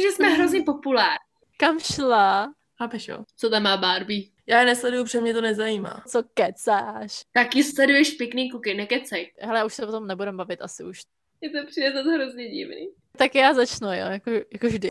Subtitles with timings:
[0.00, 1.16] protože jsme hrozně populární.
[1.56, 2.52] Kam šla?
[2.78, 3.24] Chápeš jo?
[3.36, 4.24] Co tam má Barbie?
[4.46, 6.04] Já je nesleduju, protože mě to nezajímá.
[6.08, 7.22] Co kecáš?
[7.32, 9.32] Taky sleduješ pěkný kuky, nekecej.
[9.40, 11.00] Hele, už se o tom nebudem bavit asi už.
[11.40, 12.88] Je to přijde to hrozně divný.
[13.16, 14.88] Tak já začnu, jo, jako, jako vždy.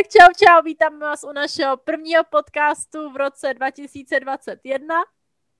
[0.00, 4.94] Tak čau, čau, vítáme vás u našeho prvního podcastu v roce 2021.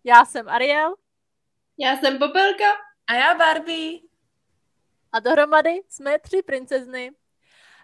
[0.05, 0.95] Já jsem Ariel
[1.79, 2.65] Já jsem Popelka.
[3.07, 4.01] A já Barbie.
[5.13, 7.13] a dohromady jsme tři princezny.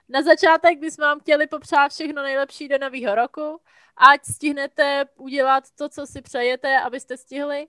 [0.08, 3.60] Na začátek bychom vám chtěli popřát všechno nejlepší do nového roku,
[3.96, 7.68] ať stihnete udělat to, co si přejete, abyste stihli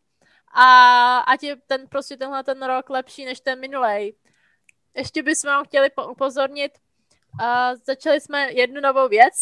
[0.53, 4.15] a ať je ten, prostě tenhle ten rok lepší než ten minulej.
[4.93, 6.71] Ještě bychom vám chtěli po- upozornit,
[7.41, 9.33] uh, začali jsme jednu novou věc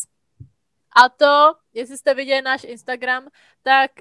[0.96, 3.28] a to, jestli jste viděli náš Instagram,
[3.64, 3.92] tak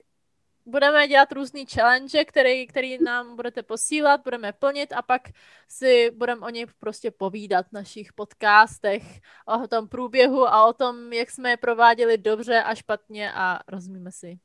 [0.66, 5.22] budeme dělat různý challenge, který, který nám budete posílat, budeme plnit a pak
[5.68, 9.02] si budeme o nich prostě povídat v našich podcastech,
[9.46, 14.12] o tom průběhu a o tom, jak jsme je prováděli dobře a špatně a rozumíme
[14.12, 14.38] si.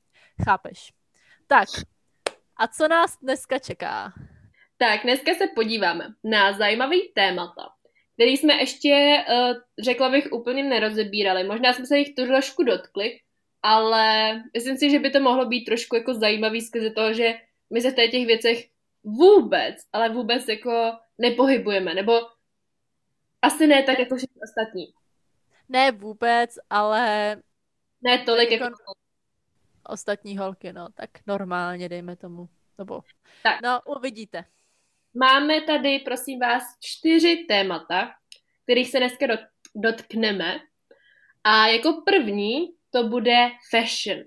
[0.45, 0.94] Chápeš?
[1.47, 1.69] Tak,
[2.58, 4.13] a co nás dneska čeká?
[4.78, 7.69] Tak, dneska se podíváme na zajímavý témata,
[8.20, 11.44] který jsme ještě, uh, řekla bych, úplně nerozebírali.
[11.44, 13.20] Možná jsme se jich trošku dotkli,
[13.64, 17.34] ale myslím si, že by to mohlo být trošku jako zajímavý skrze toho, že
[17.70, 18.70] my se v těch věcech
[19.03, 22.14] vůbec, ale vůbec jako nepohybujeme, nebo
[23.42, 24.94] asi ne tak jako všichni ostatní.
[25.70, 27.36] Ne vůbec, ale
[28.02, 28.64] Ne tolik jako...
[28.64, 28.94] jako-
[29.84, 32.50] ostatní holky, no, tak normálně dejme tomu.
[32.78, 33.02] Nebo,
[33.44, 33.62] Tak.
[33.64, 34.45] no, uvidíte.
[35.13, 38.11] Máme tady, prosím vás, čtyři témata,
[38.63, 40.59] kterých se dneska dot- dotkneme.
[41.43, 44.23] A jako první to bude fashion.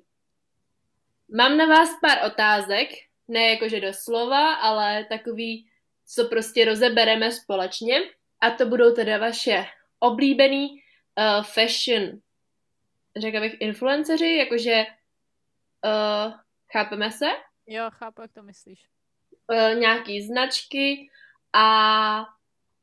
[1.37, 2.89] Mám na vás pár otázek,
[3.29, 5.71] ne jakože doslova, ale takový,
[6.07, 8.01] co prostě rozebereme společně.
[8.41, 9.67] A to budou teda vaše
[9.99, 12.21] oblíbený uh, fashion,
[13.17, 14.85] řekla bych, influenceři, jakože
[15.85, 16.33] uh,
[16.73, 17.27] chápeme se?
[17.67, 18.92] Jo, chápu, jak to myslíš.
[19.53, 21.09] Uh, nějaký značky
[21.53, 22.25] a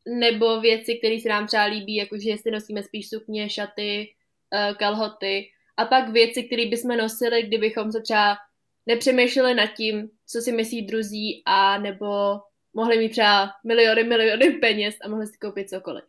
[0.07, 4.13] nebo věci, které se nám třeba líbí, jakože jestli nosíme spíš sukně, šaty,
[4.53, 8.38] uh, kalhoty a pak věci, které bychom nosili, kdybychom se třeba
[8.85, 12.40] nepřemýšleli nad tím, co si myslí druzí a nebo
[12.74, 16.06] mohli mít třeba miliony, miliony peněz a mohli si koupit cokoliv.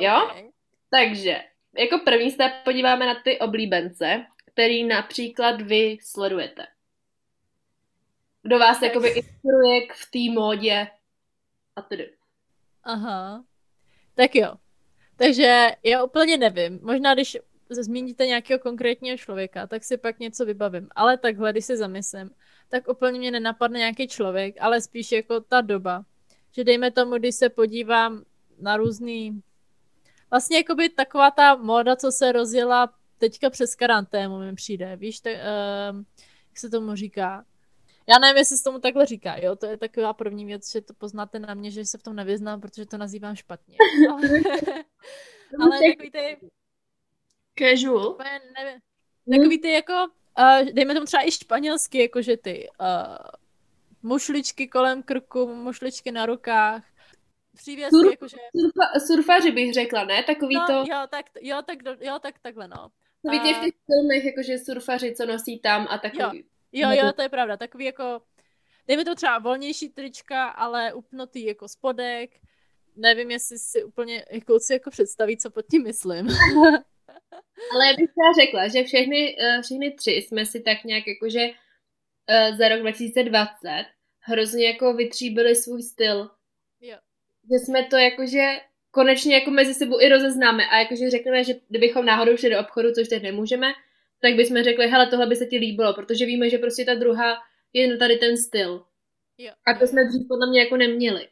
[0.00, 0.24] Jo?
[0.24, 0.44] Okay.
[0.90, 1.40] Takže,
[1.78, 6.66] jako první se podíváme na ty oblíbence, který například vy sledujete.
[8.44, 10.88] Kdo vás jakoby inspiruje v té módě
[11.76, 12.12] a tedy.
[12.82, 13.44] Aha.
[14.14, 14.54] Tak jo.
[15.16, 16.80] Takže já úplně nevím.
[16.82, 17.38] Možná, když
[17.70, 20.88] zmíníte nějakého konkrétního člověka, tak si pak něco vybavím.
[20.94, 22.30] Ale takhle, když se zamyslím,
[22.68, 26.04] tak úplně mě nenapadne nějaký člověk, ale spíš jako ta doba.
[26.52, 28.24] Že dejme tomu, když se podívám
[28.60, 29.42] na různý...
[30.30, 35.32] Vlastně jakoby taková ta móda, co se rozjela teďka přes karanténu mi přijde, víš, tak,
[35.32, 36.06] um,
[36.48, 37.44] jak se tomu říká.
[38.06, 40.94] Já nevím, jestli se tomu takhle říká, jo, to je taková první věc, že to
[40.94, 43.76] poznáte na mě, že se v tom nevyznám, protože to nazývám špatně.
[44.10, 46.50] Ale, ale takový ty,
[47.58, 48.18] Casual.
[48.58, 48.80] nevím,
[49.30, 49.92] takový ty jako,
[50.38, 53.16] uh, dejme tomu třeba i španělsky, jakože ty uh,
[54.02, 56.84] mušličky kolem krku, mušličky na rukách,
[57.56, 60.22] přívěsky, Sur- jakože, Surfa, surfaři bych řekla, ne?
[60.22, 62.88] Takový no, to, jo, tak, jo, tak, jo, tak takhle, no.
[63.22, 66.38] takový ty v a- těch filmech, jakože surfaři, co nosí tam a takový.
[66.38, 66.44] Jo,
[66.82, 67.56] Nebo- jo, to je pravda.
[67.56, 68.22] Takový jako,
[68.86, 72.30] dejme to třeba volnější trička, ale upnutý jako spodek.
[72.96, 76.26] Nevím, jestli si úplně jako, si jako představí, co pod tím myslím.
[77.72, 81.50] Ale já bych třeba řekla, že všechny, eh, všechny tři jsme si tak nějak jakože
[82.26, 83.84] eh, za rok 2020
[84.20, 86.30] hrozně jako vytříbili svůj styl.
[86.80, 86.96] Jo.
[87.50, 88.60] Že jsme to jakože
[88.90, 92.92] konečně jako mezi sebou i rozeznáme a jakože řekneme, že kdybychom náhodou šli do obchodu,
[92.92, 93.72] což teď nemůžeme,
[94.24, 97.36] tak bychom řekli, hele, tohle by se ti líbilo, protože víme, že prostě ta druhá
[97.72, 98.84] je tady ten styl.
[99.38, 99.52] Jo.
[99.66, 101.28] A to jsme dřív podle mě jako neměli.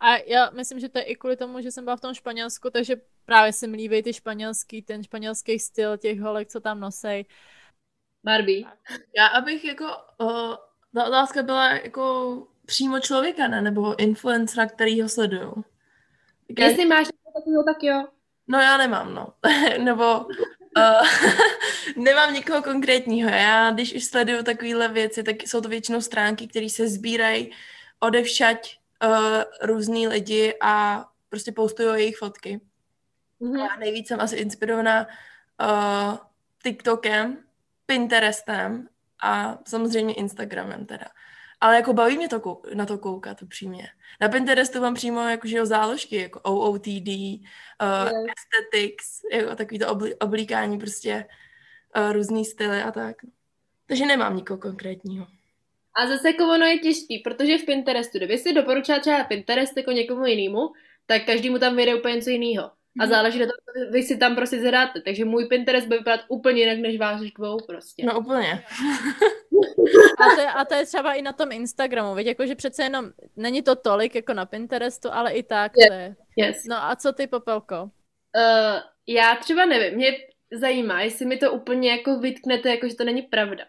[0.00, 2.70] A já myslím, že to je i kvůli tomu, že jsem byla v tom Španělsku,
[2.70, 7.24] takže právě se mi líbí ty španělský, ten španělský styl těch holek, co tam nosej.
[8.24, 8.64] Barbie.
[9.16, 9.84] Já abych jako,
[10.20, 10.54] uh,
[10.94, 13.62] ta otázka byla jako přímo člověka, ne?
[13.62, 15.54] Nebo influencera, který ho sleduju.
[16.48, 18.06] Tak já, Jestli máš něco takového, tak jo.
[18.46, 19.32] no já nemám, no.
[19.84, 20.26] Nebo
[20.76, 21.06] uh,
[22.04, 23.30] nemám nikoho konkrétního.
[23.30, 27.52] Já, když už sleduju takovéhle věci, tak jsou to většinou stránky, které se sbírají
[28.00, 32.60] odevšať uh, různý lidi a prostě postují jejich fotky.
[33.40, 33.56] Mhm.
[33.56, 35.06] Já nejvíc jsem asi inspirovaná
[35.60, 36.16] uh,
[36.62, 37.38] TikTokem,
[37.86, 38.88] Pinterestem
[39.22, 41.06] a samozřejmě Instagramem teda.
[41.60, 43.88] Ale jako baví mě to kou- na to koukat upřímně.
[44.20, 48.24] Na Pinterestu mám přímo jakože jo, záložky, jako OOTD, uh, Jo.
[48.36, 51.26] aesthetics, jako takový to obli- oblíkání prostě
[51.96, 53.16] uh, různý styly a tak.
[53.86, 55.26] Takže nemám nikoho konkrétního.
[55.94, 59.90] A zase jako ono je těžký, protože v Pinterestu, kdyby si doporučila třeba Pinterest jako
[59.92, 60.58] někomu jinému,
[61.06, 62.70] tak každému tam vyjde úplně něco jiného.
[63.00, 63.10] A Mhm.
[63.10, 63.54] záleží na tom,
[63.86, 65.00] co vy si tam prostě zadáte.
[65.00, 68.06] Takže můj Pinterest bude vypadat úplně jinak než váš dvou prostě.
[68.06, 68.64] No úplně.
[70.20, 73.10] A to, je, a to je třeba i na tom Instagramu, víš, jakože přece jenom
[73.36, 75.86] není to tolik jako na Pinterestu, ale i tak Je.
[75.86, 76.16] to je.
[76.36, 76.64] Yes.
[76.68, 77.82] No a co ty, Popelko?
[77.82, 77.90] Uh,
[79.06, 80.10] já třeba nevím, mě
[80.52, 83.64] zajímá, jestli mi to úplně jako vytknete, jako že to není pravda.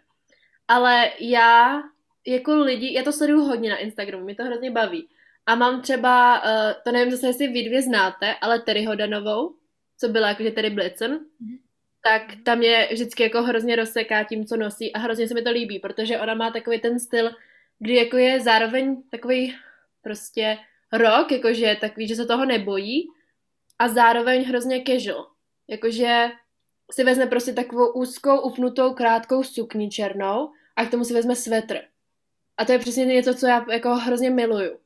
[0.68, 1.82] Ale já
[2.28, 5.08] jako lidi, já to sleduju hodně na Instagramu, mě to hrozně baví.
[5.48, 9.56] A mám třeba, uh, to nevím zase, jestli vy dvě znáte, ale Terry Hodanovou,
[10.00, 11.58] co byla jakože Terry Blitzen, Mhm.
[12.04, 15.52] tak tam je vždycky jako hrozně rozseká tím, co nosí a hrozně se mi to
[15.52, 17.32] líbí, protože ona má takový ten styl,
[17.80, 19.56] kdy jako je zároveň takový
[20.02, 20.58] prostě
[20.94, 23.08] rok, jakože takový, že se toho nebojí
[23.80, 25.28] a zároveň hrozně casual.
[25.68, 26.28] Jakože
[26.92, 31.80] si vezme prostě takovou úzkou, upnutou, krátkou sukni černou a k tomu si vezme svetr.
[32.58, 34.80] A to je přesně něco, co já jako hrozně miluju.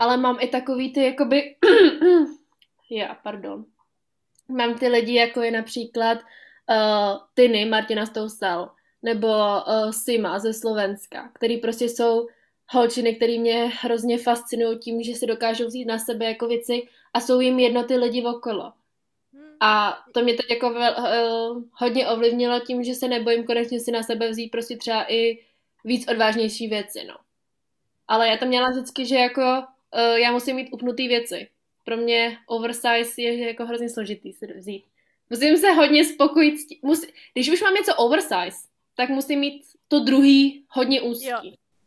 [0.00, 1.56] Ale mám i takový ty jakoby...
[2.90, 3.64] já, pardon.
[4.48, 8.70] Mám ty lidi, jako je například uh, Tiny, Martina Stousal,
[9.02, 12.26] nebo uh, Sima ze Slovenska, který prostě jsou
[12.68, 16.82] holčiny, který mě hrozně fascinují tím, že si dokážou vzít na sebe jako věci
[17.14, 18.72] a jsou jim jedno ty lidi okolo.
[19.60, 23.90] A to mě teď jako vel, uh, hodně ovlivnilo tím, že se nebojím konečně si
[23.90, 25.38] na sebe vzít prostě třeba i
[25.84, 27.14] víc odvážnější věci, no.
[28.08, 31.48] Ale já to měla vždycky, že jako uh, já musím mít upnutý věci.
[31.84, 34.84] Pro mě oversize je jako hrozně složitý si vzít.
[35.30, 36.54] Musím se hodně spokojit.
[36.82, 41.26] Musí, když už mám něco oversize, tak musím mít to druhý hodně úzký.
[41.26, 41.38] Jo.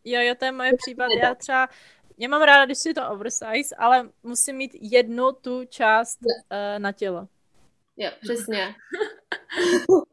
[0.04, 1.08] Jo, jo, to je moje případ.
[1.24, 1.70] Já třeba,
[2.18, 6.30] já mám ráda, když je to oversize, ale musím mít jednu tu část uh,
[6.78, 7.28] na tělo.
[7.98, 8.76] Jo, přesně.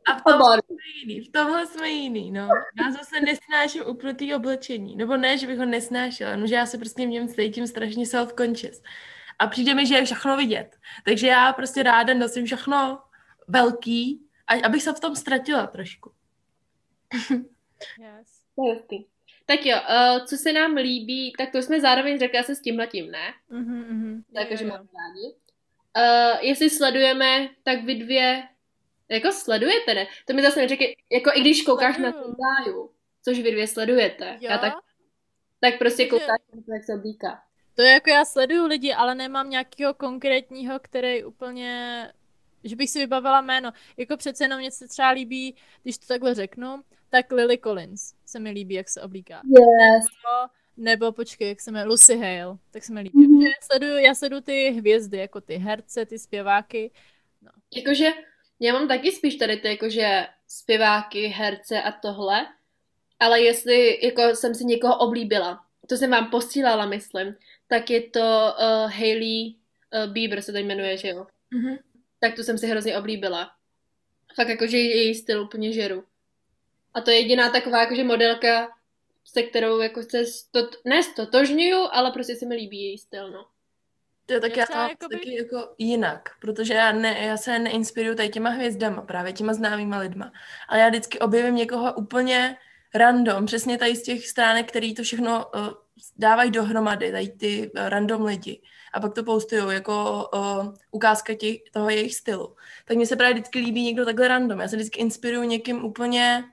[0.07, 2.49] A v tomhle jsme jiný, v tomhle jsme jiný, no.
[2.85, 4.97] Já zase nesnáším upnutý oblečení.
[4.97, 8.05] Nebo ne, že bych ho nesnášela, jenom že já se prostě v něm cítím strašně
[8.05, 8.83] self-conscious.
[9.39, 10.77] A přijde mi, že je všechno vidět.
[11.05, 13.03] Takže já prostě ráda nosím všechno
[13.49, 16.13] velký, a- abych se v tom ztratila trošku.
[17.99, 18.43] Yes.
[19.47, 23.11] Tak jo, uh, co se nám líbí, tak to jsme zároveň řekla se s tímhletím,
[23.11, 23.35] ne?
[23.51, 24.25] Mhm, mhm.
[24.35, 25.35] Takže máme rádi.
[25.97, 28.43] Uh, jestli sledujeme, tak vy dvě,
[29.11, 30.07] jako sledujete, ne?
[30.27, 32.25] To mi zase neřekej, jako i když koukáš na Sleduju.
[32.35, 32.91] Zendáju,
[33.25, 34.51] což vy dvě sledujete, Jo?
[34.51, 34.75] já tak,
[35.61, 37.43] tak prostě Takže- koukáš na to, jak se oblíká.
[37.75, 42.13] To je jako já sleduju lidi, ale nemám nějakého konkrétního, který úplně,
[42.65, 43.73] že bych si vybavila jméno.
[43.97, 48.39] Jako přece jenom mě se třeba líbí, když to takhle řeknu, tak Lily Collins se
[48.39, 49.35] mi líbí, jak se oblíká.
[49.45, 50.05] Yes.
[50.05, 53.19] Nebo, nebo počkej, jak se jmenuje, Lucy Hale, tak se mi líbí.
[53.19, 53.37] Mhm.
[53.39, 53.47] Mm-hmm.
[53.47, 56.91] Já, sleduju, já sleduju ty hvězdy, jako ty herce, ty zpěváky.
[57.77, 58.11] Jakože,
[58.61, 62.47] já mám taky spíš tady ty jakože zpěváky, herce a tohle,
[63.21, 67.37] ale jestli jako jsem si někoho oblíbila, to jsem vám posílala, myslím,
[67.67, 71.27] tak je to uh, Hailey uh, Bieber se to jmenuje, že jo?
[71.51, 71.79] Mhm.
[72.21, 73.51] tak tu jsem si hrozně oblíbila.
[74.35, 76.05] Fakt jakože její styl úplně žeru.
[76.95, 78.69] A to je jediná taková jakože modelka,
[79.25, 83.47] se kterou jako se stot, ne stotožňuju, ale prostě se mi líbí její styl, no.
[84.27, 87.59] To je tak Já třeba mám jakoby- taky jako jinak, protože já, ne, já se
[87.59, 90.33] neinspiruju tady těma hvězdama, právě těma známýma lidma.
[90.69, 92.57] Ale já vždycky objevím někoho úplně
[92.95, 95.69] random, přesně tady z těch stránek, který to všechno uh,
[96.17, 98.63] dávají dohromady, tady ty uh, random lidi.
[98.93, 102.57] A pak to postují jako uh, ukázka těch, toho jejich stylu.
[102.85, 104.61] Tak mně se právě vždycky líbí někdo takhle random.
[104.61, 106.45] Já se vždycky inspiruju někým úplně,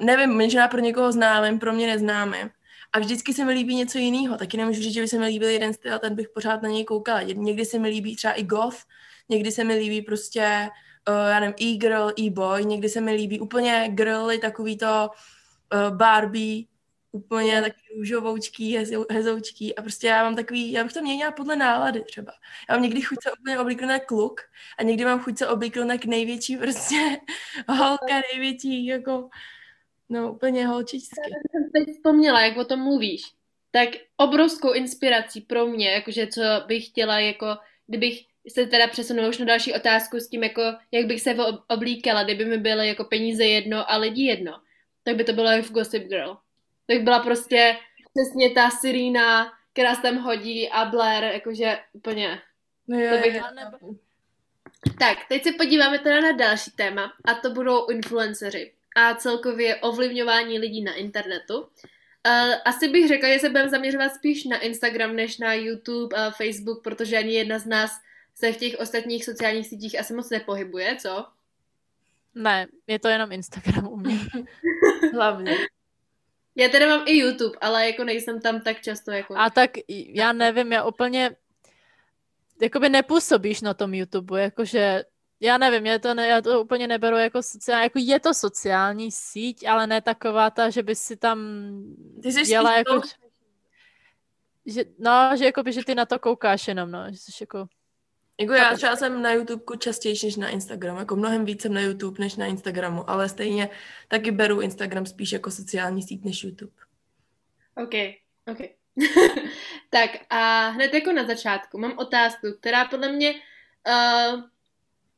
[0.00, 2.50] nevím, možná pro někoho známým, pro mě neznámým.
[2.92, 4.36] A vždycky se mi líbí něco jiného.
[4.36, 6.68] Taky nemůžu říct, že by se mi líbil jeden styl a ten bych pořád na
[6.68, 7.22] něj koukala.
[7.22, 8.78] Někdy se mi líbí třeba i goth,
[9.28, 10.68] někdy se mi líbí prostě,
[11.08, 15.10] uh, já nevím, e-girl, e-boy, někdy se mi líbí úplně girly, takový to
[15.74, 16.64] uh, Barbie,
[17.12, 21.56] úplně taky růžovoučký, hezou, hezoučký a prostě já mám takový, já bych to měnila podle
[21.56, 22.32] nálady třeba.
[22.68, 24.40] Já mám někdy chuť se úplně oblíknout jak kluk
[24.78, 26.96] a někdy mám chuť se oblíknout jak největší prostě
[27.68, 29.28] holka, největší jako,
[30.08, 31.14] no úplně holčičsky.
[31.50, 33.22] jsem teď vzpomněla, jak o tom mluvíš,
[33.70, 37.46] tak obrovskou inspirací pro mě, jakože co bych chtěla, jako
[37.86, 41.64] kdybych se teda přesunula už na další otázku s tím, jako jak bych se ob-
[41.68, 44.60] oblíkala, kdyby mi byly jako peníze jedno a lidi jedno,
[45.02, 46.36] tak by to bylo jak v Gossip Girl.
[46.86, 47.76] Tak byla prostě
[48.14, 52.40] přesně ta Serena, která se tam hodí a Blair, jakože úplně
[52.88, 53.78] No jo, To bych- jo, A nebo-
[54.98, 60.58] Tak, teď se podíváme teda na další téma a to budou influenceři a celkově ovlivňování
[60.58, 61.58] lidí na internetu.
[61.60, 66.30] Uh, asi bych řekla, že se budeme zaměřovat spíš na Instagram než na YouTube a
[66.30, 67.90] Facebook, protože ani jedna z nás
[68.34, 71.26] se v těch ostatních sociálních sítích asi moc nepohybuje, co?
[72.34, 74.18] Ne, je to jenom Instagram u mě.
[75.14, 75.56] Hlavně.
[76.54, 79.34] Já teda mám i YouTube, ale jako nejsem tam tak často jako...
[79.36, 81.30] A tak já nevím, já úplně
[82.62, 85.04] jakoby nepůsobíš na tom YouTube, jakože
[85.40, 89.12] já nevím, já to, ne, já to úplně neberu jako sociální, jako je to sociální
[89.12, 91.38] síť, ale ne taková ta, že by si tam
[92.22, 93.08] Ty jsi jela spíš jako, to-
[94.66, 97.68] že, no, že jakoby, že ty na to koukáš jenom, no, že jsi jako,
[98.40, 101.80] Jako já třeba jsem na YouTube častěji než na Instagramu, jako mnohem víc jsem na
[101.80, 103.70] YouTube než na Instagramu, ale stejně
[104.08, 106.72] taky beru Instagram spíš jako sociální síť než YouTube.
[107.76, 107.94] OK,
[108.50, 108.58] OK.
[109.90, 114.42] tak a hned jako na začátku mám otázku, která podle mě uh,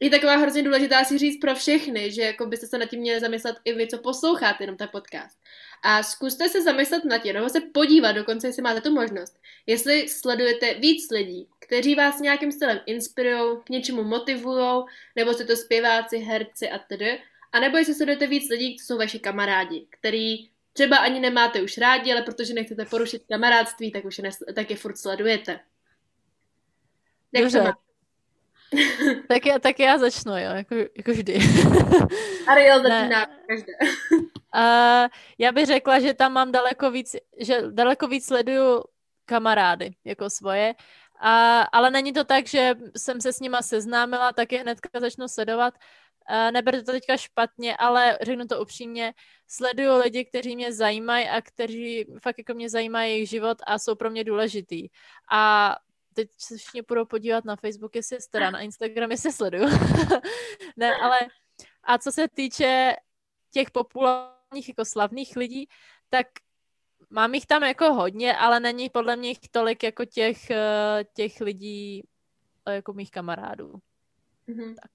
[0.00, 3.20] je taková hrozně důležitá si říct pro všechny, že jako byste se nad tím měli
[3.20, 5.38] zamyslet i vy, co posloucháte jenom ten podcast.
[5.82, 10.08] A zkuste se zamyslet nad tím, nebo se podívat dokonce, jestli máte tu možnost, jestli
[10.08, 14.84] sledujete víc lidí, kteří vás nějakým stylem inspirují, k něčemu motivují,
[15.16, 17.20] nebo jste to zpěváci, herci a tedy,
[17.52, 21.78] a nebo jestli sledujete víc lidí, co jsou vaši kamarádi, který třeba ani nemáte už
[21.78, 25.60] rádi, ale protože nechcete porušit kamarádství, tak už je, tak je furt sledujete.
[27.32, 27.89] Jak to Dobře.
[29.28, 31.38] tak, já, tak já začnu, jo, jako, jako vždy.
[32.46, 33.72] Ariel začíná každé.
[34.54, 35.08] Uh,
[35.38, 38.82] já bych řekla, že tam mám daleko víc, že daleko víc sleduju
[39.24, 40.74] kamarády jako svoje,
[41.20, 45.28] a, ale není to tak, že jsem se s nima seznámila, tak je hnedka začnu
[45.28, 45.74] sledovat.
[46.30, 49.14] Uh, neberte to teďka špatně, ale řeknu to upřímně,
[49.46, 53.94] sleduju lidi, kteří mě zajímají a kteří fakt jako mě zajímají jejich život a jsou
[53.94, 54.88] pro mě důležitý.
[55.32, 55.76] A
[56.14, 59.68] teď se všichni budou podívat na Facebook, jestli je teda, na Instagram, jestli sleduju.
[60.76, 61.18] ne, ale
[61.84, 62.96] a co se týče
[63.50, 65.68] těch populárních jako slavných lidí,
[66.08, 66.26] tak
[67.10, 71.40] mám jich tam jako hodně, ale není podle mě jich tolik jako těch, eh, těch
[71.40, 72.04] lidí,
[72.66, 73.74] eh, jako mých kamarádů.
[74.46, 74.74] Mhm.
[74.74, 74.90] Tak.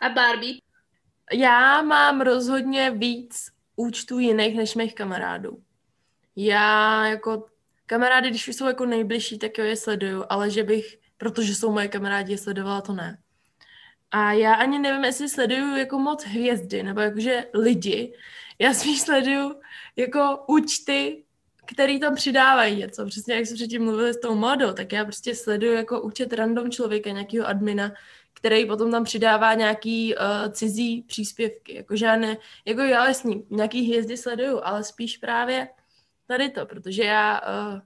[0.00, 0.60] A Barbie?
[1.32, 5.62] Já mám rozhodně víc účtů jiných než mých kamarádů.
[6.36, 7.46] Já jako
[7.86, 11.72] kamarády, když už jsou jako nejbližší, tak jo, je sleduju, ale že bych, protože jsou
[11.72, 13.18] moje kamarádi, je sledovala, to ne.
[14.10, 18.12] A já ani nevím, jestli sleduju jako moc hvězdy, nebo jakože lidi.
[18.58, 19.60] Já spíš sleduju
[19.96, 21.24] jako účty,
[21.66, 23.06] který tam přidávají něco.
[23.06, 26.70] Přesně jak jsme předtím mluvili s tou modou, tak já prostě sleduju jako účet random
[26.70, 27.92] člověka, nějakého admina,
[28.32, 31.74] který potom tam přidává nějaký uh, cizí příspěvky.
[31.74, 35.68] Jako žádné, jako já jasný, nějaký hvězdy sleduju, ale spíš právě
[36.26, 37.80] tady to, protože já uh,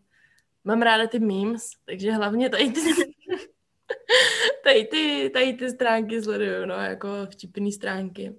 [0.65, 2.81] mám ráda ty memes, takže hlavně tady ty,
[4.65, 8.35] tady ty, tady ty stránky sleduju, no, jako vtipný stránky.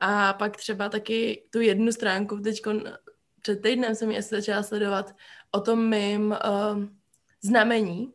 [0.00, 2.60] A pak třeba taky tu jednu stránku, teď
[3.42, 5.14] před týdnem jsem ji asi začala sledovat
[5.50, 6.84] o tom mým uh,
[7.42, 8.12] znamení.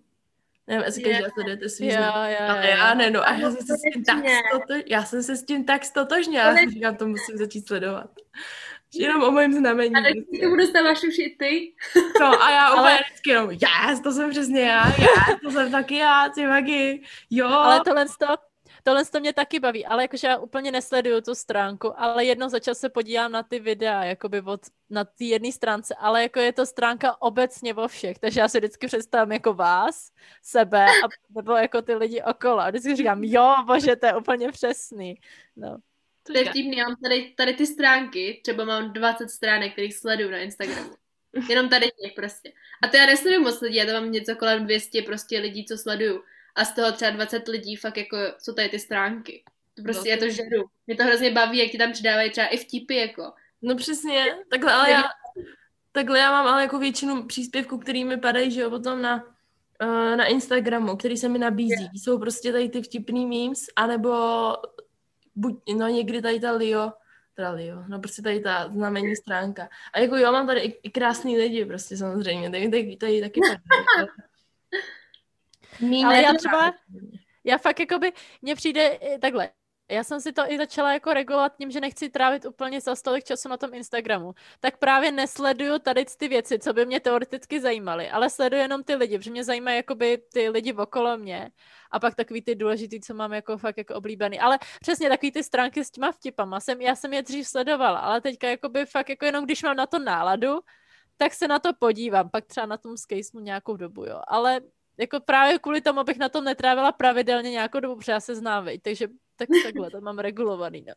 [0.68, 1.14] Nevím, jestli Je.
[1.14, 2.34] každá sledujete svý znamení.
[2.34, 3.28] jo, Ale já ne, no.
[3.28, 4.18] A já jsem se s tím tak
[4.50, 4.84] stotož...
[4.86, 6.60] já jsem se s tím tak stotožnila.
[6.60, 8.10] Já říkám, to musím začít sledovat.
[8.94, 9.96] Jenom o mém znamení.
[9.96, 10.44] A teď prostě.
[10.44, 11.74] to budu stávat už i ty.
[12.20, 15.96] No a já Ale- vždycky jenom, yes, to jsem přesně já, yes, to jsem taky
[15.96, 17.48] já, ty magi, jo.
[17.48, 18.28] Ale tohle to,
[18.84, 22.60] tohle to mě taky baví, ale jakože já úplně nesleduju tu stránku, ale jednou za
[22.60, 26.54] čas se podívám na ty videa, jakoby od, na té jedné stránce, ale jako je
[26.54, 31.52] to stránka obecně o všech, takže já si vždycky představím jako vás, sebe, a, nebo
[31.52, 32.60] jako ty lidi okolo.
[32.60, 35.20] A vždycky říkám, jo, bože, to je úplně přesný.
[35.56, 35.78] No.
[36.28, 40.32] To je vtipný, já mám tady, tady ty stránky, třeba mám 20 stránek, kterých sleduju
[40.32, 40.90] na Instagramu.
[41.50, 42.52] Jenom tady těch prostě.
[42.84, 45.78] A to já nesleduju moc lidí, já tam mám něco kolem 200 prostě lidí, co
[45.78, 46.24] sleduju.
[46.56, 49.44] A z toho třeba 20 lidí fakt jako jsou tady ty stránky.
[49.76, 50.66] To prostě já to žeru.
[50.88, 53.32] Mě to hrozně baví, jak ti tam přidávají třeba i vtipy jako.
[53.62, 55.04] No přesně, takhle, ale já,
[55.92, 59.24] takhle já mám ale jako většinu příspěvků, který mi padají, že jo, potom na,
[59.84, 61.90] uh, na Instagramu, který se mi nabízí.
[61.94, 64.12] Jsou prostě tady ty vtipný memes, anebo
[65.38, 66.94] buď, no někdy tady ta Leo,
[67.34, 69.70] teda Leo, no prostě tady ta znamení stránka.
[69.94, 73.40] A jako jo, mám tady i, i krásný lidi prostě samozřejmě, tady, tady, tady taky
[73.70, 74.10] padají.
[76.06, 76.74] ale- já třeba-.
[77.44, 79.50] Já fakt jakoby, mně přijde i takhle,
[79.90, 83.24] já jsem si to i začala jako regulovat tím, že nechci trávit úplně za tolik
[83.24, 84.34] času na tom Instagramu.
[84.60, 88.96] Tak právě nesleduju tady ty věci, co by mě teoreticky zajímaly, ale sleduju jenom ty
[88.96, 91.52] lidi, protože mě zajímají jakoby ty lidi okolo mě
[91.92, 94.40] a pak takový ty důležitý, co mám jako fakt jako oblíbený.
[94.40, 98.22] Ale přesně takový ty stránky s těma vtipama, jsem, já jsem je dřív sledovala, ale
[98.22, 100.60] teďka jakoby fakt jako jenom když mám na to náladu,
[101.18, 104.22] tak se na to podívám, pak třeba na tom skejsnu nějakou dobu, jo.
[104.28, 104.62] Ale
[104.98, 108.68] jako právě kvůli tomu, abych na tom netrávila pravidelně nějakou dobu, protože já se znám,
[108.82, 110.86] takže tak takhle to mám regulovaný.
[110.88, 110.94] No.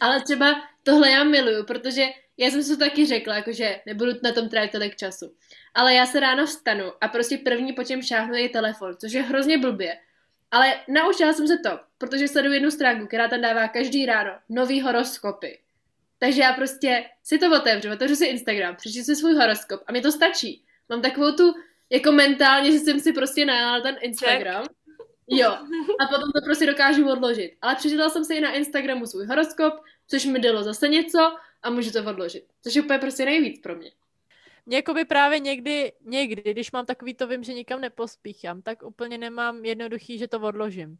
[0.00, 4.32] Ale třeba tohle já miluju, protože já jsem si to taky řekla, jakože nebudu na
[4.32, 5.34] tom trávit tolik času.
[5.74, 9.22] Ale já se ráno vstanu a prostě první po čem šáhnu je telefon, což je
[9.22, 9.98] hrozně blbě.
[10.50, 14.80] Ale naučila jsem se to, protože sleduju jednu stránku, která tam dává každý ráno nový
[14.80, 15.58] horoskopy.
[16.18, 20.00] Takže já prostě si to otevřu, otevřu si Instagram, přečtu si svůj horoskop a mě
[20.00, 20.64] to stačí.
[20.88, 21.54] Mám takovou tu,
[21.90, 24.62] jako mentálně, že jsem si prostě najala ten Instagram.
[24.62, 24.72] Check.
[25.28, 25.50] Jo,
[26.00, 27.52] a potom to prostě dokážu odložit.
[27.62, 29.74] Ale přečetla jsem si i na Instagramu svůj horoskop,
[30.06, 32.44] což mi dalo zase něco a můžu to odložit.
[32.62, 33.90] Což je úplně prostě nejvíc pro mě.
[34.66, 38.82] Mě jako by právě někdy, někdy, když mám takový to, vím, že nikam nepospíchám, tak
[38.82, 40.98] úplně nemám jednoduchý, že to odložím.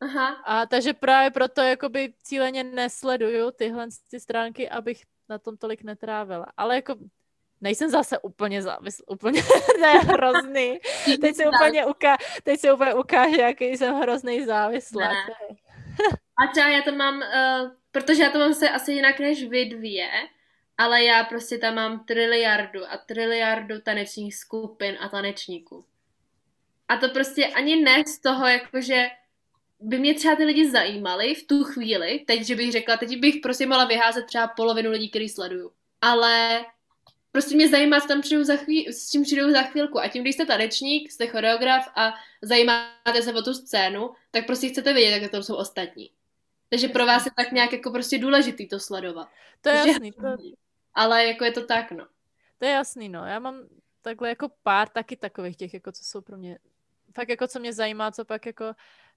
[0.00, 0.28] Aha.
[0.28, 6.46] A takže právě proto jakoby cíleně nesleduju tyhle ty stránky, abych na tom tolik netrávila.
[6.56, 6.96] Ale jako
[7.60, 9.42] nejsem zase úplně závislý, úplně
[9.78, 10.78] to je hrozný.
[11.20, 15.10] Teď se úplně, uká, teď se úplně ukáže, jaký jsem hrozný závislá.
[16.44, 19.64] A třeba já to mám, uh, protože já to mám se asi jinak než vy
[19.64, 20.08] dvě,
[20.78, 25.84] ale já prostě tam mám triliardu a triliardu tanečních skupin a tanečníků.
[26.88, 29.10] A to prostě ani ne z toho, jakože
[29.80, 33.36] by mě třeba ty lidi zajímali v tu chvíli, teď, že bych řekla, teď bych
[33.42, 35.72] prostě mohla vyházet třeba polovinu lidí, který sleduju.
[36.00, 36.64] Ale
[37.32, 40.00] prostě mě zajímá, co tam přijdou za chvíli, s čím přijdou za chvílku.
[40.00, 44.68] A tím, když jste tanečník, jste choreograf a zajímáte se o tu scénu, tak prostě
[44.68, 46.10] chcete vědět, jak tam jsou ostatní.
[46.68, 49.28] Takže pro vás je tak nějak jako prostě důležitý to sledovat.
[49.60, 50.12] To je jasný.
[50.12, 50.36] To...
[50.94, 52.06] Ale jako je to tak, no.
[52.58, 53.26] To je jasný, no.
[53.26, 53.68] Já mám
[54.02, 56.58] takhle jako pár taky takových těch, jako co jsou pro mě,
[57.14, 58.72] fakt jako co mě zajímá, co pak jako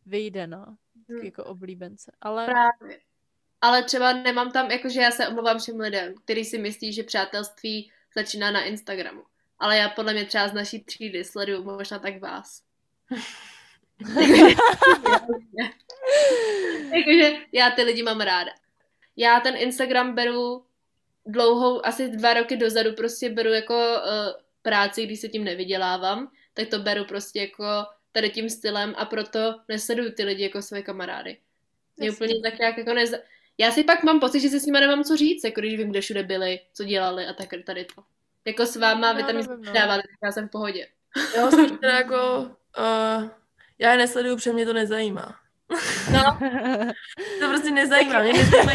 [0.05, 0.65] vyjde, no.
[1.09, 1.19] Hmm.
[1.23, 2.11] Jako oblíbence.
[2.21, 2.45] Ale...
[2.45, 2.99] Právě.
[3.61, 7.91] Ale třeba nemám tam, jakože já se omlouvám všem lidem, kteří si myslí, že přátelství
[8.15, 9.23] začíná na Instagramu.
[9.59, 12.63] Ale já podle mě třeba z naší třídy sleduju možná tak vás.
[16.93, 18.51] Jakože já ty lidi mám ráda.
[19.15, 20.65] Já ten Instagram beru
[21.25, 26.67] dlouhou, asi dva roky dozadu prostě beru jako uh, práci, když se tím nevydělávám, tak
[26.67, 27.65] to beru prostě jako
[28.11, 31.37] tady tím stylem a proto nesleduju ty lidi jako své kamarády.
[31.97, 33.17] Mě úplně tak nějak jako neza...
[33.57, 35.89] Já si pak mám pocit, že se s nimi nemám co říct, jako když vím,
[35.89, 38.03] kde všude byli, co dělali a tak tady to.
[38.45, 39.73] Jako s váma, vy tam nic no.
[39.73, 40.87] dávali, tak já jsem v pohodě.
[41.37, 42.39] Já jsem teda jako,
[42.77, 43.29] uh,
[43.79, 45.35] já je nesleduju, protože mě to nezajímá.
[46.11, 46.39] No,
[47.39, 48.19] to prostě nezajímá.
[48.19, 48.73] Mě nezajímá,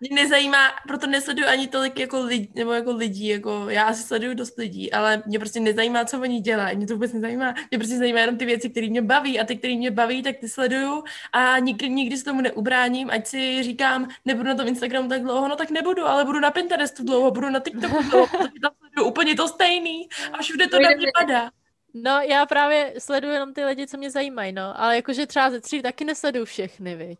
[0.00, 4.34] mě nezajímá, proto nesleduju ani tolik jako lidí, nebo jako lidí, jako já asi sleduju
[4.34, 7.96] dost lidí, ale mě prostě nezajímá, co oni dělají, mě to vůbec nezajímá, mě prostě
[7.98, 11.04] zajímá jenom ty věci, které mě baví a ty, které mě baví, tak ty sleduju
[11.32, 15.48] a nikdy, nikdy se tomu neubráním, ať si říkám, nebudu na tom Instagramu tak dlouho,
[15.48, 19.08] no tak nebudu, ale budu na Pinterestu dlouho, budu na TikToku dlouho, protože tam sleduju
[19.08, 21.50] úplně to stejný a všude to na mě padá.
[21.94, 24.80] No, já právě sleduju jenom ty lidi, co mě zajímají, no.
[24.80, 27.18] Ale jakože třeba ze tří taky nesleduju všechny, viď.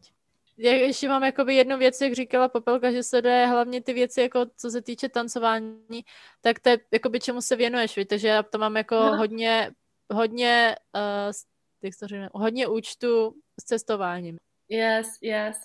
[0.60, 4.46] Já ještě mám jakoby jednu věc, jak říkala Popelka, že sleduje hlavně ty věci, jako
[4.56, 6.04] co se týče tancování,
[6.40, 8.08] tak to je jakoby čemu se věnuješ, viď.
[8.08, 9.16] Takže já to mám jako no.
[9.16, 9.70] hodně,
[10.12, 11.32] hodně, uh,
[11.82, 14.36] jak to říkám, hodně účtu s cestováním.
[14.68, 15.56] Yes, yes.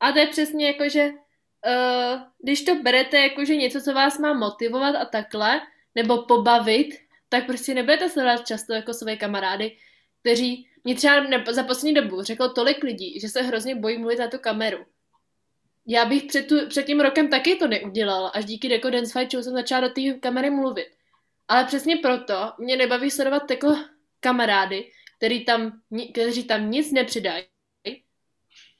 [0.00, 4.18] A to je přesně jako, že uh, když to berete jako, že něco, co vás
[4.18, 5.60] má motivovat a takhle,
[5.94, 9.76] nebo pobavit, tak prostě nebudete sledovat často jako své kamarády,
[10.20, 14.28] kteří mě třeba za poslední dobu řekl tolik lidí, že se hrozně bojí mluvit na
[14.28, 14.84] tu kameru.
[15.86, 19.42] Já bych před, tu, před tím rokem taky to neudělala, až díky Decodence Fight Show
[19.42, 20.88] jsem začala do té kamery mluvit.
[21.48, 23.76] Ale přesně proto mě nebaví sledovat jako
[24.20, 25.80] kamarády, který tam,
[26.12, 27.44] kteří tam nic nepřidají,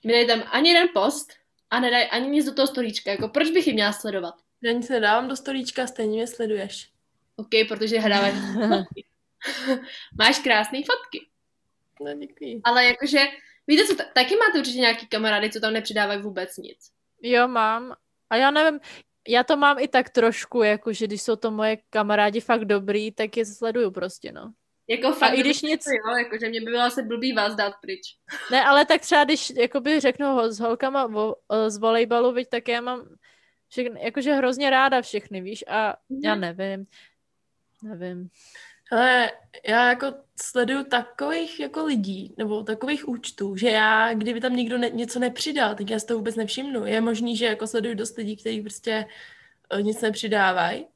[0.04, 1.32] nedají tam ani jeden post
[1.70, 3.10] a nedají ani nic do toho storíčka.
[3.10, 4.34] Jako proč bych ji měla sledovat?
[4.62, 6.88] Já nic nedávám do storíčka, stejně mě sleduješ.
[7.36, 9.04] OK, protože hráváš fotky.
[10.18, 11.31] Máš krásné fotky.
[12.04, 12.60] No, děkuji.
[12.64, 13.18] Ale jakože,
[13.66, 16.78] víte co, taky máte určitě nějaký kamarády, co tam nepřidávají vůbec nic.
[17.22, 17.94] Jo, mám.
[18.30, 18.80] A já nevím,
[19.28, 23.36] já to mám i tak trošku, jakože když jsou to moje kamarádi fakt dobrý, tak
[23.36, 24.52] je sleduju prostě, no.
[24.88, 25.84] Jako fakt, a i když nic...
[25.86, 28.16] Jo, jakože mě by bylo asi blbý vás dát pryč.
[28.50, 31.34] Ne, ale tak třeba, když jakoby řeknu s holkama vo,
[31.68, 33.16] z volejbalu, viď, tak já mám
[33.68, 36.20] všechny, jakože hrozně ráda všechny, víš, a mm.
[36.24, 36.86] já nevím,
[37.82, 38.28] nevím.
[38.92, 39.30] Ale
[39.68, 44.90] já jako sleduju takových jako lidí, nebo takových účtů, že já, kdyby tam někdo ne,
[44.90, 46.86] něco nepřidal, tak já si to vůbec nevšimnu.
[46.86, 49.06] Je možný, že jako sleduju dost lidí, kteří prostě
[49.74, 50.86] uh, nic nepřidávají,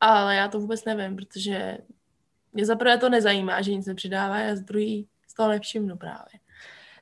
[0.00, 1.78] ale já to vůbec nevím, protože
[2.52, 6.40] mě za prvé to nezajímá, že nic nepřidávají a z druhý z toho nevšimnu právě.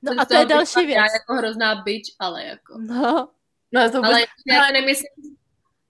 [0.03, 0.97] No a to je další věc.
[0.97, 2.79] Já jako hrozná bitch, ale jako.
[2.79, 3.29] No.
[3.73, 5.37] no to ale já to nemyslím,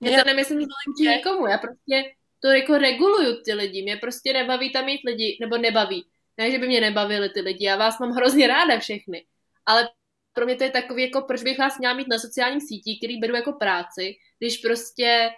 [0.01, 2.13] já to nemyslím, že to někomu, já prostě
[2.43, 3.83] to jako reguluju ty lidi.
[3.83, 6.07] Mě prostě nebaví tam mít lidi, nebo nebaví.
[6.39, 9.27] Ne, že by mě nebavili ty lidi, já vás mám hrozně ráda všechny,
[9.67, 9.89] ale
[10.33, 13.19] pro mě to je takový, jako proč bych vás měla mít na sociálním sítí, který
[13.19, 15.31] beru jako práci, když prostě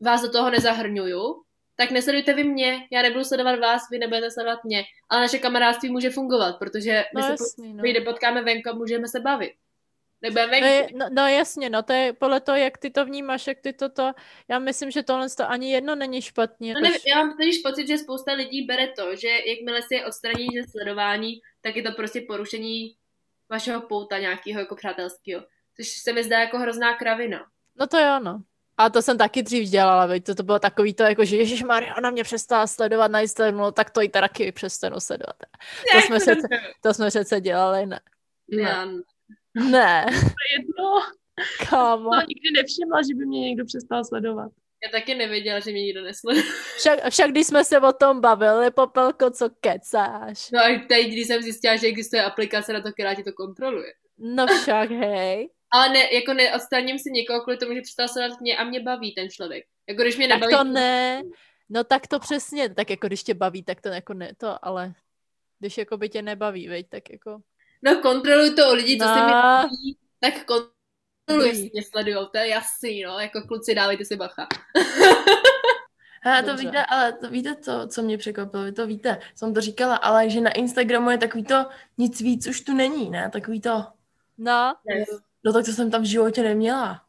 [0.00, 1.42] vás do toho nezahrnuju,
[1.76, 5.90] tak nesledujte vy mě, já nebudu sledovat vás, vy nebudete sledovat mě, ale naše kamarádství
[5.90, 7.82] může fungovat, protože my No se jasný, no.
[7.82, 9.52] vyjde, potkáme venku a můžeme se bavit.
[10.24, 10.66] Nebudeme No, venku.
[10.66, 13.72] je, no, no jasně, no to je podle toho, jak ty to vnímáš, jak ty
[13.72, 14.12] to to,
[14.48, 16.74] já myslím, že tohle to ani jedno není špatně.
[16.74, 19.94] No jakož- nevím, já mám totiž pocit, že spousta lidí bere to, že jakmile si
[19.94, 22.96] je odstraní ze sledování, tak je to prostě porušení
[23.50, 25.42] vašeho pouta nějakého jako přátelského.
[25.76, 27.46] Což se mi zdá jako hrozná kravina.
[27.76, 28.42] No to jo, no.
[28.76, 31.62] A to jsem taky dřív dělala, veď to, to bylo takový to, jako, že Ježíš
[31.62, 35.36] Maria, ona mě přestala sledovat na Instagramu, no, tak to i taky přestanu sledovat.
[35.92, 36.36] To jsme, se,
[36.82, 38.00] to jsme přece dělali, ne.
[38.48, 38.86] Ne, Já,
[39.54, 40.06] ne,
[40.58, 40.90] Jedno,
[41.70, 42.10] kámo.
[42.10, 44.52] to nikdy nevšimla, že by mě někdo přestal sledovat.
[44.84, 46.44] já taky nevěděla, že mě nikdo nesleduje.
[46.78, 50.50] Však, však když jsme se o tom bavili, Popelko, co kecáš?
[50.52, 53.92] No a teď, když jsem zjistila, že existuje aplikace na to, která ti to kontroluje.
[54.18, 55.48] No však, hej.
[55.72, 59.14] Ale ne, jako neodstraním si někoho kvůli tomu, že přestal sledovat mě a mě baví
[59.14, 59.64] ten člověk.
[59.88, 60.54] Jako když mě Tak nebaví...
[60.56, 61.22] to ne,
[61.68, 64.92] no tak to přesně, tak jako když tě baví, tak to jako ne, to, ale
[65.58, 67.38] když jako by tě nebaví, veď, tak jako...
[67.84, 69.42] No kontroluj to u lidí, co se mi No.
[69.42, 74.46] baví, tak kontroluj, jestli mě sledujou, to je jasný, no, jako kluci, dávejte si bacha.
[76.24, 76.66] A to Dobře.
[76.66, 80.30] víte, ale to víte, co, co mě překvapilo, vy to víte, jsem to říkala, ale
[80.30, 81.66] že na Instagramu je takový to,
[81.98, 83.30] nic víc už tu není, ne?
[83.30, 83.84] Takový to,
[84.38, 84.74] No,
[85.44, 87.02] no tak to jsem tam v životě neměla.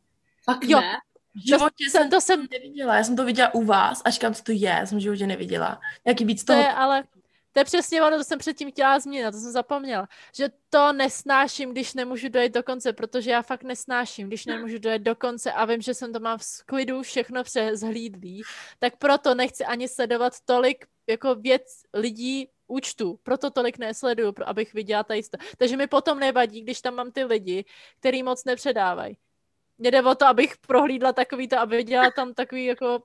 [0.44, 0.80] Fakt Jo.
[0.80, 0.94] ne?
[1.36, 4.34] V životě jsem, jsem to jsem, neviděla, já jsem to viděla u vás a říkám,
[4.34, 5.80] co to je, já jsem v životě neviděla.
[6.06, 7.04] Jaký víc to toho, je ale,
[7.56, 11.72] to je přesně ono, to jsem předtím chtěla změnit, to jsem zapomněla, že to nesnáším,
[11.72, 15.66] když nemůžu dojet do konce, protože já fakt nesnáším, když nemůžu dojet do konce a
[15.66, 18.42] vím, že jsem to mám v klidu všechno přezhlídlý,
[18.80, 25.04] tak proto nechci ani sledovat tolik jako věc lidí účtu, proto tolik nesleduju, abych viděla
[25.04, 25.38] tady to.
[25.58, 27.66] Takže mi potom nevadí, když tam mám ty lidi,
[28.00, 29.18] který moc nepředávají.
[29.78, 33.04] Mně jde o to, abych prohlídla takový to a viděla tam takový jako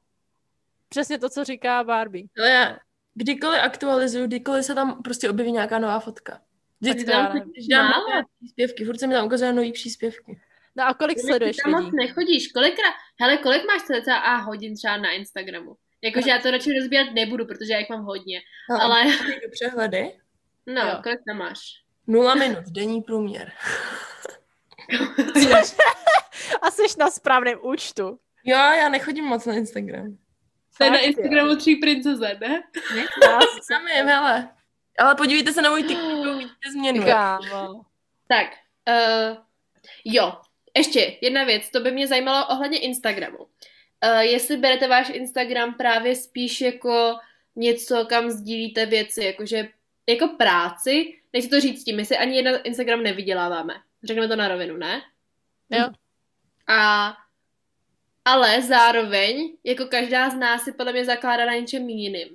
[0.89, 2.27] přesně to, co říká Barbie.
[2.39, 2.79] ale já
[3.15, 6.41] kdykoliv aktualizuju, kdykoliv se tam prostě objeví nějaká nová fotka.
[6.81, 7.27] Vždycky tam,
[7.71, 10.41] dám nové příspěvky, furt se mi tam ukazuje nový příspěvky.
[10.77, 14.77] No a kolik Ty sleduješ tam moc nechodíš, kolikrát, hele, kolik máš cca a hodin
[14.77, 15.77] třeba na Instagramu?
[16.03, 18.41] Jakože já to radši rozbírat nebudu, protože já jich mám hodně.
[18.71, 19.05] Ale, Ale,
[19.43, 20.13] do přehledy,
[20.67, 21.01] no, Jo.
[21.03, 21.59] kolik tam máš?
[22.07, 23.53] nula minut, denní průměr.
[26.63, 28.03] A jsi na správném účtu.
[28.45, 30.17] Jo, já nechodím moc na Instagram.
[30.81, 30.99] To je na.
[30.99, 32.63] Instagramu tří princeze, ne?
[33.23, 33.39] Já
[33.69, 34.49] Tam je, hele.
[34.99, 37.05] Ale podívejte se na můj TikTok, uvidíte změnu.
[37.05, 37.83] Kámo.
[38.29, 38.47] Tak,
[38.89, 39.37] uh,
[40.05, 40.33] jo,
[40.77, 43.39] ještě jedna věc, to by mě zajímalo ohledně Instagramu.
[43.39, 47.19] Uh, jestli berete váš Instagram právě spíš jako
[47.57, 49.69] něco, kam sdílíte věci, jakože
[50.09, 53.75] jako práci, nechci to říct tím, my si ani jeden Instagram nevyděláváme.
[54.05, 55.03] Řekneme to na rovinu, ne?
[55.71, 55.89] Jo.
[56.69, 57.13] A
[58.25, 62.29] ale zároveň, jako každá z nás si podle mě zakládá na něčem jiným.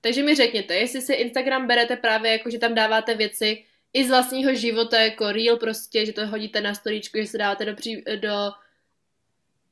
[0.00, 4.08] Takže mi řekněte, jestli si Instagram berete právě jako, že tam dáváte věci i z
[4.08, 8.04] vlastního života, jako real prostě, že to hodíte na storíčku, že se dáváte do, pří,
[8.20, 8.50] do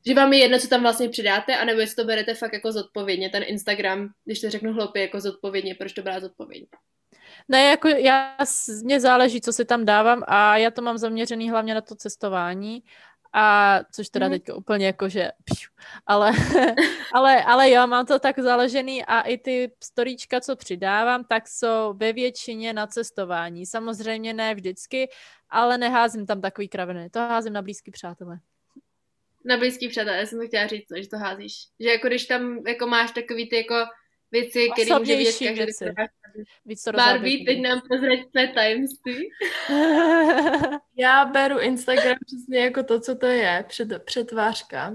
[0.06, 3.30] že vám je jedno, co tam vlastně přidáte, anebo jestli to berete fakt jako zodpovědně,
[3.30, 6.66] ten Instagram, když to řeknu hloupě, jako zodpovědně, proč to brát zodpovědně?
[7.48, 8.37] Ne, jako já,
[8.85, 12.82] mně záleží, co si tam dávám a já to mám zaměřený hlavně na to cestování,
[13.38, 14.35] a což teda Mhm.
[14.38, 15.70] teďka úplně jako, že pšu,
[16.07, 16.31] ale,
[17.14, 21.92] ale, ale jo, mám to tak založený a i ty storíčka, co přidávám, tak jsou
[21.96, 23.66] ve většině na cestování.
[23.66, 25.09] Samozřejmě ne vždycky,
[25.51, 28.38] ale neházím tam takový kraviny, to házím na blízký přátelé.
[29.44, 31.55] Na blízký přátelé, já jsem to chtěla říct, no, že to házíš.
[31.81, 33.75] Že jako když tam jako máš takový ty jako
[34.32, 35.84] věci, které může Osobnější každý, věci.
[36.66, 39.28] Víc to Barbie, teď nám pozrať své tajemství.
[40.96, 44.88] Já beru Instagram přesně jako to, co to je, před, přetvářka.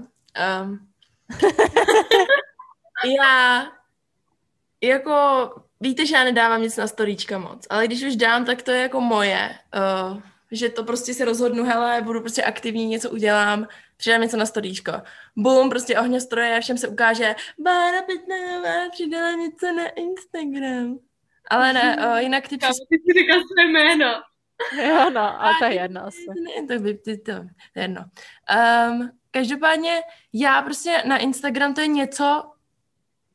[0.62, 0.88] Um,
[3.18, 3.72] já
[4.82, 8.70] jako, víte, že já nedávám nic na storíčka moc, ale když už dám, tak to
[8.70, 9.58] je jako moje.
[9.76, 14.46] Uh, že to prostě si rozhodnu, hele, budu prostě aktivní, něco udělám, přidám něco na
[14.46, 14.92] storíčko.
[15.36, 20.98] Bum, prostě ohňostroje, všem se ukáže, Bára Pitnerová přidala něco na Instagram.
[21.50, 24.06] Ale ne, uh, jinak ty Kámo, ty jsi říkal své jméno.
[24.82, 26.26] jo, no, a to je jedno asi.
[26.26, 27.32] Ne, to by to, to,
[27.72, 28.04] to je jedno.
[28.90, 30.00] Um, každopádně
[30.32, 32.52] já prostě na Instagram to je něco,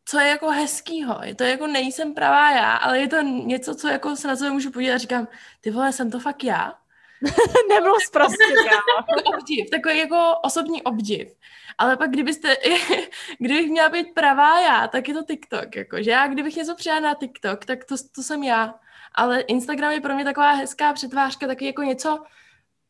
[0.05, 1.19] co je jako hezkýho.
[1.23, 4.49] Je to jako nejsem pravá já, ale je to něco, co jako se na sebe
[4.49, 5.27] můžu podívat a říkám,
[5.61, 6.73] ty vole, jsem to fakt já?
[7.69, 9.37] Nebyl zprostě, kámo.
[9.37, 11.33] obdiv, takový jako osobní obdiv.
[11.77, 12.57] Ale pak kdybyste,
[13.39, 16.99] kdybych měla být pravá já, tak je to TikTok, jako, že já kdybych něco přidala
[16.99, 18.75] na TikTok, tak to, to jsem já.
[19.15, 22.23] ale Instagram je pro mě taková hezká přetvářka, taky jako něco,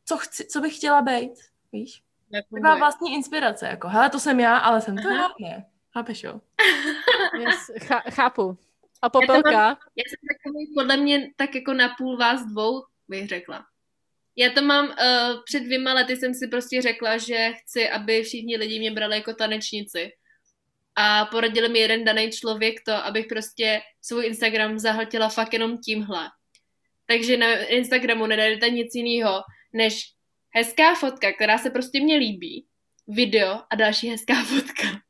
[0.05, 1.31] co, chci, co bych chtěla být,
[1.71, 2.01] víš?
[2.31, 5.65] Taková vlastní inspirace, jako, hele, to jsem já, ale jsem to já, ne.
[5.93, 6.41] Chápeš, jo?
[7.39, 8.57] Yes, ch- chápu.
[9.01, 9.51] A popelka?
[9.51, 13.65] Já, mám, já jsem takový podle mě tak jako na půl vás dvou, bych řekla.
[14.39, 18.57] Já to mám, uh, před dvěma lety jsem si prostě řekla, že chci, aby všichni
[18.57, 20.11] lidi mě brali jako tanečnici.
[20.95, 26.29] A poradil mi jeden daný člověk to, abych prostě svůj Instagram zahltila fakt jenom tímhle.
[27.05, 29.41] Takže na Instagramu nedajdete nic jiného,
[29.73, 30.03] než
[30.55, 32.65] hezká fotka, která se prostě mě líbí,
[33.07, 35.01] video a další hezká fotka.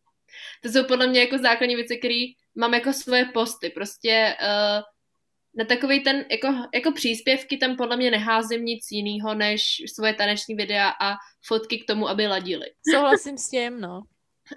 [0.64, 3.70] To jsou podle mě jako základní věci, které mám jako svoje posty.
[3.70, 4.84] Prostě uh,
[5.58, 10.56] na takový ten, jako, jako příspěvky tam podle mě neházím nic jiného, než svoje taneční
[10.56, 11.16] videa a
[11.46, 12.66] fotky k tomu, aby ladily.
[12.92, 14.02] Souhlasím s tím, no.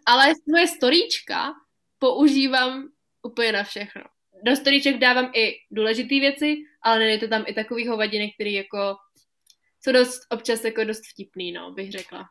[0.06, 1.52] Ale svoje storíčka
[1.98, 2.88] používám
[3.22, 4.02] úplně na všechno.
[4.44, 8.96] Do storíček dávám i důležité věci, ale není to tam i takový hovadiny, který jako
[9.80, 12.24] jsou dost občas jako dost vtipný, no, bych řekla.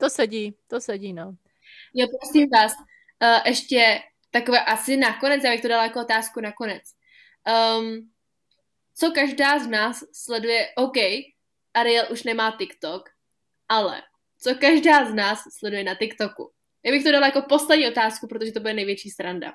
[0.00, 1.36] To sedí, to sedí, no.
[1.94, 2.72] Jo, prosím vás,
[3.22, 6.82] uh, ještě takové asi nakonec, já bych to dala jako otázku nakonec.
[7.78, 8.11] Um,
[8.94, 10.96] co každá z nás sleduje, OK,
[11.74, 13.10] Ariel už nemá TikTok,
[13.68, 14.02] ale
[14.38, 16.52] co každá z nás sleduje na TikToku?
[16.84, 19.54] Já bych to dala jako poslední otázku, protože to bude největší sranda.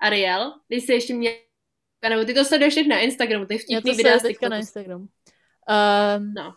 [0.00, 1.32] Ariel, když jsi ještě měl,
[2.08, 4.50] nebo ty to sleduješ na Instagramu, ty vtipný videa z TikToku.
[4.50, 5.04] na Instagramu.
[5.04, 6.54] Um, no.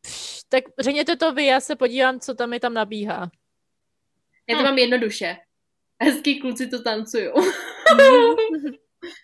[0.00, 3.30] Pš, tak řekněte to vy, já se podívám, co tam mi tam nabíhá.
[4.48, 4.64] Já to hm.
[4.64, 5.36] mám jednoduše.
[6.02, 7.28] Hezký kluci to tancují.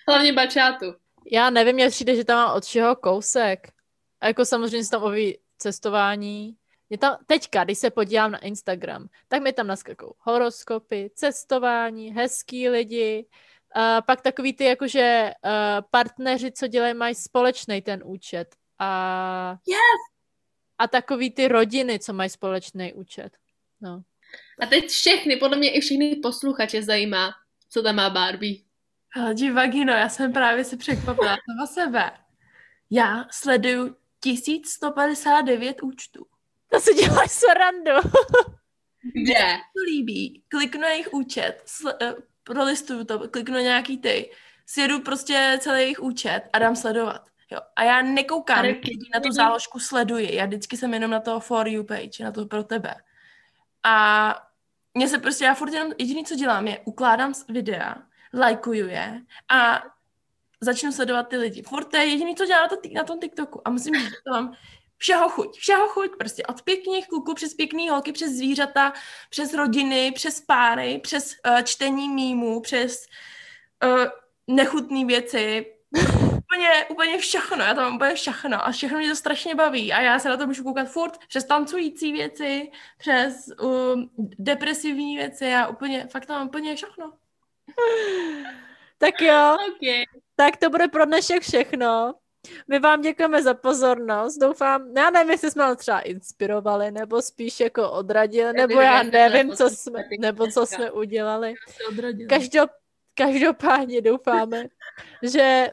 [0.09, 0.87] Hlavně bačátu.
[1.33, 3.69] Já nevím, mě přijde, že tam mám od čeho kousek.
[4.21, 6.57] A jako samozřejmě se tam oví cestování.
[6.91, 12.69] Je tam, teďka, když se podívám na Instagram, tak mi tam naskakou horoskopy, cestování, hezký
[12.69, 13.27] lidi,
[13.75, 15.51] a pak takový ty jakože uh,
[15.91, 18.57] partneři, co dělají, mají společný ten účet.
[18.79, 19.79] A, yes!
[20.79, 23.37] a takový ty rodiny, co mají společný účet.
[23.81, 24.03] No.
[24.61, 27.31] A teď všechny, podle mě i všechny posluchače zajímá,
[27.69, 28.68] co tam má Barbie.
[29.15, 32.11] Hladí vagino, já jsem právě se překvapila sama sebe.
[32.91, 36.27] Já sleduju 1159 účtů.
[36.71, 38.09] To si děláš srandu.
[39.15, 39.57] Kde?
[39.77, 44.31] to líbí, kliknu na jejich účet, sl- uh, prolistuju to, kliknu na nějaký ty,
[44.67, 47.29] sjedu prostě celý jejich účet a dám sledovat.
[47.51, 47.61] Jo.
[47.77, 50.35] A já nekoukám, když na tu záložku sleduji.
[50.35, 52.95] Já vždycky jsem jenom na to for you page, na to pro tebe.
[53.83, 54.35] A
[54.95, 57.97] mně se prostě, já furt jenom, jediný, co dělám, je ukládám videa,
[58.35, 59.83] lajkuju je a
[60.61, 61.63] začnu sledovat ty lidi.
[61.63, 63.61] Furt to je jediný, co dělám na, to, na tom TikToku.
[63.65, 64.55] A musím říct, že to mám
[64.97, 68.93] všeho chuť, všeho chuť, prostě od pěkných kluků přes pěkný holky, přes zvířata,
[69.31, 73.07] přes rodiny, přes páry, přes uh, čtení mýmů, přes
[73.85, 74.07] uh,
[74.47, 75.67] nechutné věci,
[76.23, 80.19] úplně, úplně všechno, já mám úplně všechno a všechno mě to strašně baví a já
[80.19, 86.07] se na to můžu koukat furt přes tancující věci, přes um, depresivní věci a úplně,
[86.07, 87.13] fakt mám úplně všechno.
[88.99, 90.05] Tak jo, okay.
[90.37, 92.15] tak to bude pro dnešek všechno.
[92.69, 94.39] My vám děkujeme za pozornost.
[94.39, 99.71] Doufám, já nevím, jestli jsme třeba inspirovali, nebo spíš jako odradili, nebo já nevím, co
[99.71, 101.55] jsme, nebo co jsme udělali.
[102.29, 102.71] Každop,
[103.15, 104.65] každopádně doufáme,
[105.23, 105.71] že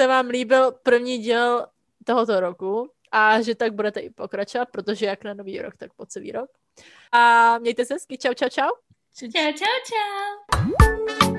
[0.00, 1.66] se vám líbil první díl
[2.04, 6.06] tohoto roku a že tak budete i pokračovat, protože jak na nový rok, tak po
[6.06, 6.50] celý rok.
[7.12, 8.18] A mějte se hezky.
[8.18, 8.70] Čau, čau, čau.
[9.18, 9.52] Čau, čau,
[9.88, 11.37] čau.